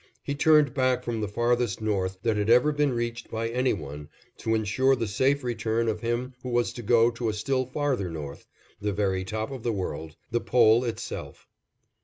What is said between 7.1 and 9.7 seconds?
to a still Farther North, the very top of